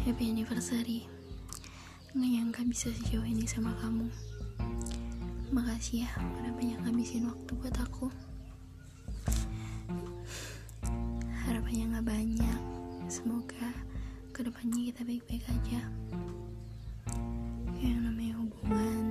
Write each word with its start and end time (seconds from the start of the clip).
happy 0.00 0.32
anniversary. 0.32 1.04
Nggak 2.16 2.30
nyangka 2.32 2.62
bisa 2.64 2.88
sejauh 2.88 3.20
ini 3.20 3.44
sama 3.44 3.76
kamu. 3.84 4.08
Makasih 5.52 6.08
ya 6.08 6.10
udah 6.40 6.52
banyak 6.56 6.78
ngabisin 6.80 7.28
waktu 7.28 7.52
buat 7.52 7.76
aku. 7.76 8.08
Harapannya 11.44 11.84
nggak 11.92 12.06
banyak. 12.08 12.60
Semoga 13.12 13.68
ke 14.32 14.40
depannya 14.40 14.88
kita 14.88 15.04
baik-baik 15.04 15.44
aja. 15.44 15.80
Yang 17.80 18.00
namanya 18.00 18.34
hubungan 18.40 19.04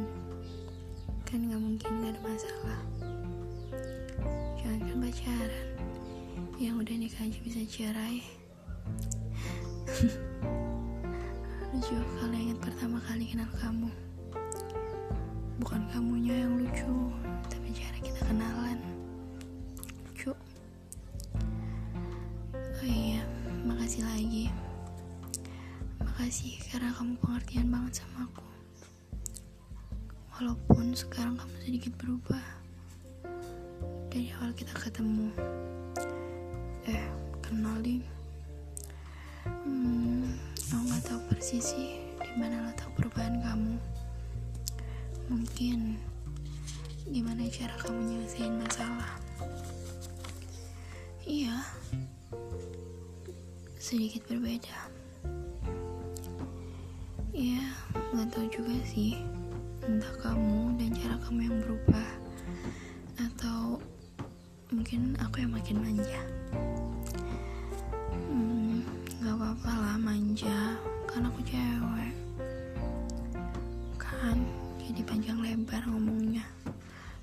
Kan 1.25 1.45
nggak 1.45 1.61
mungkin 1.61 1.89
gak 2.01 2.17
ada 2.17 2.21
masalah. 2.21 2.81
Jangan 4.57 4.81
kan 4.85 4.97
pacaran 5.05 5.67
Yang 6.57 6.75
udah 6.81 6.95
nikah 6.97 7.25
aja 7.25 7.39
bisa 7.41 7.61
cerai 7.65 8.21
lucu 11.89 12.05
kalau 12.21 12.37
ingat 12.37 12.59
pertama 12.61 13.01
kali 13.01 13.25
kenal 13.25 13.49
kamu. 13.57 13.89
Bukan 15.57 15.81
kamunya 15.89 16.45
yang 16.45 16.61
lucu 16.61 17.09
tapi 17.49 17.73
cara 17.73 17.97
kita 17.97 18.21
kenalan. 18.29 18.77
Lucu. 20.05 20.29
Oh 22.53 22.85
iya 22.85 23.25
makasih 23.65 24.05
lagi. 24.05 24.53
Makasih 25.97 26.61
karena 26.69 26.93
kamu 26.93 27.17
pengertian 27.25 27.73
banget 27.73 28.05
sama 28.05 28.29
aku. 28.29 28.45
Walaupun 30.37 30.93
sekarang 30.93 31.41
kamu 31.41 31.55
sedikit 31.65 31.97
berubah. 31.97 32.45
Dari 34.13 34.29
awal 34.37 34.53
kita 34.53 34.77
ketemu. 34.77 35.33
Eh 36.85 37.09
kenal 37.41 37.81
persis 41.39 41.71
sih. 41.71 42.03
Di 42.19 42.35
mana 42.35 42.67
letak 42.67 42.91
perubahan 42.99 43.39
kamu? 43.39 43.79
Mungkin 45.31 45.95
gimana 47.07 47.47
cara 47.47 47.79
kamu 47.79 48.11
nyelesain 48.11 48.59
masalah? 48.59 49.15
Iya. 51.23 51.63
Sedikit 53.79 54.27
berbeda. 54.27 54.91
Iya 57.31 57.71
nggak 58.11 58.35
tahu 58.35 58.45
juga 58.51 58.75
sih. 58.83 59.15
Entah 59.87 60.11
kamu 60.19 60.75
dan 60.75 60.91
cara 60.91 61.15
kamu 61.23 61.39
yang 61.39 61.57
berubah. 61.63 62.09
Atau 63.15 63.79
mungkin 64.75 65.15
aku 65.23 65.47
yang 65.47 65.55
makin 65.55 65.79
manja 65.87 66.19
jadi 74.99 75.15
panjang 75.15 75.39
lebar 75.39 75.79
ngomongnya. 75.87 76.43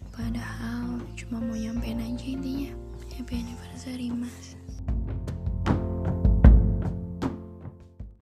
Padahal 0.09 0.97
cuma 1.13 1.45
mau 1.45 1.53
nyampein 1.53 2.01
aja 2.01 2.25
intinya. 2.25 2.73
Happy 3.13 3.37
anniversary 3.37 4.09
mas 4.09 4.57